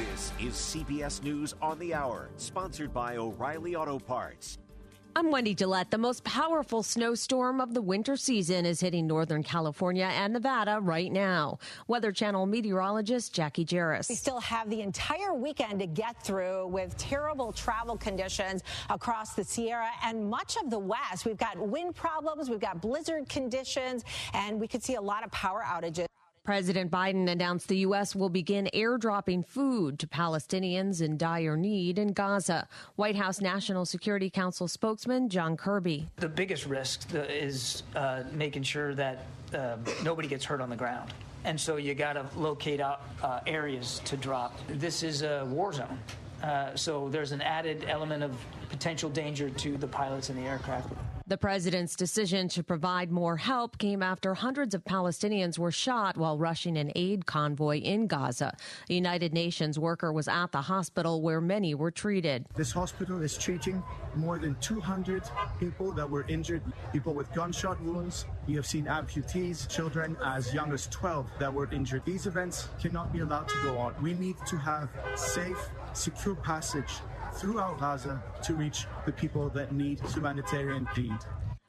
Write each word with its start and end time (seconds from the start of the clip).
This 0.00 0.32
is 0.40 0.54
CBS 0.54 1.22
News 1.22 1.54
on 1.60 1.78
the 1.78 1.92
Hour, 1.92 2.30
sponsored 2.38 2.90
by 2.90 3.18
O'Reilly 3.18 3.76
Auto 3.76 3.98
Parts. 3.98 4.56
I'm 5.14 5.30
Wendy 5.30 5.54
Gillette. 5.54 5.90
The 5.90 5.98
most 5.98 6.24
powerful 6.24 6.82
snowstorm 6.82 7.60
of 7.60 7.74
the 7.74 7.82
winter 7.82 8.16
season 8.16 8.64
is 8.64 8.80
hitting 8.80 9.06
Northern 9.06 9.42
California 9.42 10.06
and 10.06 10.32
Nevada 10.32 10.78
right 10.80 11.12
now. 11.12 11.58
Weather 11.86 12.12
Channel 12.12 12.46
meteorologist 12.46 13.34
Jacqui 13.34 13.66
Jeras. 13.66 14.08
We 14.08 14.14
still 14.14 14.40
have 14.40 14.70
the 14.70 14.80
entire 14.80 15.34
weekend 15.34 15.80
to 15.80 15.86
get 15.86 16.22
through 16.24 16.68
with 16.68 16.96
terrible 16.96 17.52
travel 17.52 17.98
conditions 17.98 18.62
across 18.88 19.34
the 19.34 19.44
Sierra 19.44 19.90
and 20.02 20.30
much 20.30 20.56
of 20.56 20.70
the 20.70 20.78
West. 20.78 21.26
We've 21.26 21.36
got 21.36 21.58
wind 21.58 21.94
problems, 21.94 22.48
we've 22.48 22.58
got 22.58 22.80
blizzard 22.80 23.28
conditions, 23.28 24.04
and 24.32 24.58
we 24.58 24.66
could 24.66 24.82
see 24.82 24.94
a 24.94 25.02
lot 25.02 25.24
of 25.24 25.30
power 25.30 25.62
outages. 25.62 26.06
President 26.44 26.90
Biden 26.90 27.28
announced 27.28 27.68
the 27.68 27.78
U.S. 27.78 28.16
will 28.16 28.30
begin 28.30 28.68
airdropping 28.74 29.46
food 29.46 29.98
to 29.98 30.06
Palestinians 30.06 31.02
in 31.02 31.18
dire 31.18 31.56
need 31.56 31.98
in 31.98 32.12
Gaza. 32.12 32.66
White 32.96 33.14
House 33.14 33.40
National 33.40 33.84
Security 33.84 34.30
Council 34.30 34.66
spokesman 34.66 35.28
John 35.28 35.56
Kirby. 35.56 36.08
The 36.16 36.28
biggest 36.28 36.66
risk 36.66 37.06
is 37.14 37.82
uh, 37.94 38.22
making 38.32 38.62
sure 38.62 38.94
that 38.94 39.26
uh, 39.54 39.76
nobody 40.02 40.28
gets 40.28 40.44
hurt 40.44 40.62
on 40.62 40.70
the 40.70 40.76
ground. 40.76 41.12
And 41.44 41.60
so 41.60 41.76
you 41.76 41.94
got 41.94 42.14
to 42.14 42.26
locate 42.36 42.80
out 42.80 43.02
uh, 43.22 43.40
areas 43.46 44.00
to 44.06 44.16
drop. 44.16 44.58
This 44.66 45.02
is 45.02 45.22
a 45.22 45.46
war 45.50 45.72
zone. 45.72 45.98
Uh, 46.42 46.74
so 46.74 47.10
there's 47.10 47.32
an 47.32 47.42
added 47.42 47.84
element 47.86 48.22
of 48.22 48.34
potential 48.70 49.10
danger 49.10 49.50
to 49.50 49.76
the 49.76 49.86
pilots 49.86 50.30
and 50.30 50.38
the 50.38 50.48
aircraft. 50.48 50.88
The 51.30 51.38
president's 51.38 51.94
decision 51.94 52.48
to 52.48 52.64
provide 52.64 53.12
more 53.12 53.36
help 53.36 53.78
came 53.78 54.02
after 54.02 54.34
hundreds 54.34 54.74
of 54.74 54.82
Palestinians 54.82 55.60
were 55.60 55.70
shot 55.70 56.16
while 56.16 56.36
rushing 56.36 56.76
an 56.76 56.90
aid 56.96 57.24
convoy 57.24 57.78
in 57.78 58.08
Gaza. 58.08 58.52
A 58.88 58.92
United 58.92 59.32
Nations 59.32 59.78
worker 59.78 60.12
was 60.12 60.26
at 60.26 60.50
the 60.50 60.62
hospital 60.62 61.22
where 61.22 61.40
many 61.40 61.72
were 61.76 61.92
treated. 61.92 62.46
This 62.56 62.72
hospital 62.72 63.22
is 63.22 63.38
treating 63.38 63.80
more 64.16 64.40
than 64.40 64.56
200 64.56 65.22
people 65.60 65.92
that 65.92 66.10
were 66.10 66.26
injured, 66.26 66.62
people 66.90 67.14
with 67.14 67.32
gunshot 67.32 67.80
wounds. 67.80 68.26
You 68.48 68.56
have 68.56 68.66
seen 68.66 68.86
amputees, 68.86 69.68
children 69.68 70.16
as 70.24 70.52
young 70.52 70.72
as 70.72 70.88
12 70.88 71.30
that 71.38 71.54
were 71.54 71.72
injured. 71.72 72.04
These 72.04 72.26
events 72.26 72.70
cannot 72.80 73.12
be 73.12 73.20
allowed 73.20 73.48
to 73.50 73.62
go 73.62 73.78
on. 73.78 73.94
We 74.02 74.14
need 74.14 74.34
to 74.48 74.56
have 74.56 74.88
safe, 75.14 75.70
secure 75.92 76.34
passage 76.34 76.90
throughout 77.40 77.80
Gaza 77.80 78.22
to 78.42 78.54
reach 78.54 78.86
the 79.06 79.12
people 79.12 79.48
that 79.50 79.72
need 79.72 80.00
humanitarian 80.00 80.86
aid. 80.96 81.10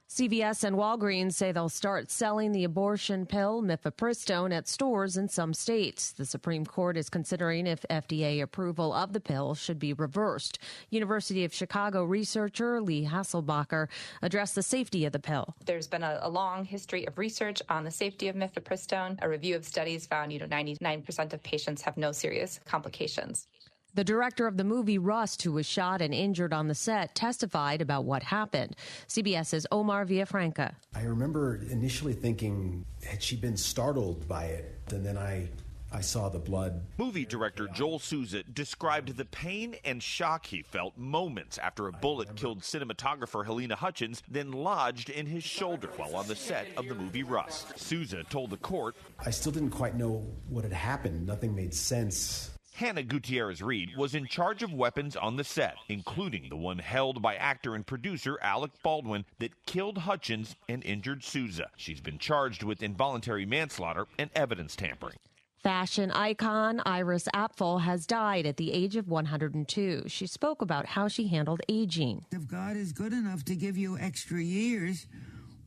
CVS 0.10 0.66
and 0.66 0.76
Walgreens 0.76 1.36
say 1.36 1.54
they'll 1.54 1.70
start 1.70 2.12
selling 2.12 2.52
the 2.52 2.66
abortion 2.66 3.26
pill 3.26 3.64
mifepristone 3.64 4.52
at 4.52 4.68
stores 4.68 5.16
in 5.16 5.30
some 5.30 5.54
states. 5.54 6.12
The 6.12 6.26
Supreme 6.26 6.66
Court 6.66 6.98
is 6.98 7.10
considering 7.10 7.66
if 7.66 7.86
FDA 7.90 8.42
approval 8.42 8.92
of 8.92 9.14
the 9.14 9.22
pill 9.22 9.56
should 9.56 9.80
be 9.80 9.94
reversed. 9.94 10.60
University 10.90 11.46
of 11.46 11.54
Chicago 11.54 12.04
researcher 12.04 12.82
Lee 12.82 13.06
Hasselbacher 13.06 13.88
addressed 14.22 14.56
the 14.56 14.64
safety 14.64 15.06
of 15.06 15.14
the 15.14 15.20
pill. 15.20 15.56
There's 15.66 15.88
been 15.88 16.04
a, 16.04 16.20
a 16.22 16.30
long 16.30 16.66
history 16.66 17.08
of 17.08 17.18
research 17.18 17.62
on 17.70 17.86
the 17.86 17.92
safety 17.92 18.28
of 18.28 18.36
mifepristone. 18.36 19.18
A 19.22 19.30
review 19.30 19.56
of 19.56 19.64
studies 19.64 20.08
found, 20.08 20.34
you 20.34 20.40
know, 20.40 20.48
99% 20.48 21.32
of 21.32 21.42
patients 21.42 21.82
have 21.84 21.96
no 21.96 22.12
serious 22.12 22.60
complications. 22.66 23.48
The 23.94 24.04
director 24.04 24.48
of 24.48 24.58
the 24.58 24.64
movie 24.64 24.98
Rust, 24.98 25.42
who 25.42 25.52
was 25.52 25.66
shot 25.66 26.02
and 26.02 26.14
injured 26.14 26.54
on 26.54 26.68
the 26.68 26.76
set, 26.76 27.14
testified 27.14 27.82
about 27.82 28.06
what 28.06 28.24
happened. 28.24 28.76
CBS's 29.08 29.68
Omar 29.72 30.06
Villafranca. 30.06 30.76
I 30.96 31.04
remember 31.04 31.62
initially 31.70 32.14
thinking, 32.14 32.86
had 33.04 33.22
she 33.22 33.36
been 33.36 33.58
startled 33.58 34.28
by 34.28 34.46
it? 34.46 34.80
And 34.92 35.06
then 35.06 35.18
I 35.18 35.50
I 35.94 36.00
saw 36.00 36.30
the 36.30 36.40
blood. 36.40 36.86
Movie 36.98 37.26
director 37.26 37.68
Joel 37.68 38.00
Souza 38.00 38.44
described 38.44 39.18
the 39.18 39.26
pain 39.26 39.76
and 39.84 40.02
shock 40.02 40.46
he 40.46 40.62
felt 40.62 40.98
moments 40.98 41.58
after 41.58 41.88
a 41.88 41.92
bullet 41.92 42.34
killed 42.38 42.62
cinematographer 42.62 43.46
Halyna 43.46 43.74
Hutchins, 43.74 44.24
then 44.30 44.54
lodged 44.54 45.10
in 45.10 45.26
his 45.26 45.44
shoulder 45.44 45.90
while 45.98 46.16
on 46.16 46.30
the 46.30 46.36
set 46.36 46.68
of 46.78 46.88
the 46.88 46.96
movie 46.96 47.24
Rust. 47.24 47.78
Souza 47.78 48.24
told 48.30 48.52
the 48.52 48.58
court, 48.58 48.96
I 49.20 49.32
still 49.32 49.52
didn't 49.52 49.72
quite 49.72 49.96
know 49.96 50.26
what 50.48 50.64
had 50.64 50.72
happened. 50.72 51.28
Nothing 51.28 51.54
made 51.54 51.74
sense. 51.74 52.52
Hannah 52.74 53.04
Gutierrez 53.04 53.62
Reed 53.62 53.96
was 53.96 54.16
in 54.16 54.26
charge 54.26 54.64
of 54.64 54.74
weapons 54.74 55.16
on 55.16 55.36
the 55.36 55.44
set, 55.44 55.76
including 55.88 56.50
the 56.50 56.56
one 56.56 56.80
held 56.80 57.22
by 57.22 57.36
actor 57.36 57.76
and 57.76 57.86
producer 57.86 58.40
Alec 58.42 58.72
Baldwin 58.82 59.26
that 59.40 59.66
killed 59.66 60.00
Hutchins 60.00 60.56
and 60.68 60.84
injured 60.84 61.24
Souza. 61.24 61.70
She's 61.76 62.02
been 62.02 62.18
charged 62.18 62.64
with 62.64 62.82
involuntary 62.82 63.46
manslaughter 63.46 64.08
and 64.18 64.30
evidence 64.36 64.76
tampering. 64.76 65.18
Fashion 65.62 66.10
icon 66.10 66.82
Iris 66.88 67.28
Apfel 67.36 67.82
has 67.82 68.08
died 68.08 68.48
at 68.48 68.58
the 68.58 68.72
age 68.72 68.96
of 68.96 69.08
102. 69.08 70.06
She 70.08 70.26
spoke 70.26 70.64
about 70.64 70.88
how 70.88 71.08
she 71.08 71.28
handled 71.28 71.62
aging. 71.70 72.26
If 72.32 72.48
God 72.48 72.76
is 72.76 72.94
good 72.94 73.14
enough 73.14 73.46
to 73.46 73.56
give 73.56 73.78
you 73.78 73.96
extra 73.96 74.42
years, 74.42 75.06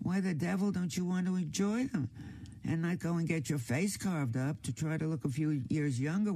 why 0.02 0.20
the 0.20 0.34
devil 0.34 0.72
don't 0.72 0.96
you 0.96 1.04
want 1.04 1.26
to 1.26 1.36
enjoy 1.36 1.84
them 1.86 2.10
and 2.64 2.82
not 2.82 2.98
go 2.98 3.14
and 3.14 3.28
get 3.28 3.48
your 3.48 3.60
face 3.60 3.96
carved 3.96 4.36
up 4.36 4.62
to 4.62 4.72
try 4.72 4.96
to 4.96 5.06
look 5.06 5.24
a 5.24 5.28
few 5.28 5.62
years 5.68 6.00
younger? 6.00 6.32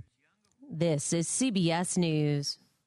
This 0.70 1.14
is 1.14 1.26
CBS 1.28 1.96
News. 1.96 2.58